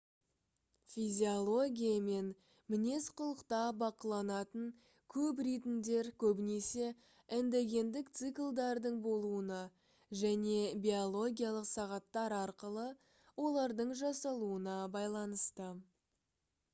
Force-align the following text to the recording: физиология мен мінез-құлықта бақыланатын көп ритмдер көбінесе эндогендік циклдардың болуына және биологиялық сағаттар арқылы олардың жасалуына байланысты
физиология 0.91 1.97
мен 2.05 2.29
мінез-құлықта 2.75 3.59
бақыланатын 3.83 4.63
көп 5.15 5.41
ритмдер 5.49 6.09
көбінесе 6.25 6.87
эндогендік 7.39 8.09
циклдардың 8.21 8.97
болуына 9.05 9.61
және 10.25 10.57
биологиялық 10.89 11.71
сағаттар 11.75 12.39
арқылы 12.41 12.87
олардың 13.47 13.95
жасалуына 14.03 14.83
байланысты 15.01 15.73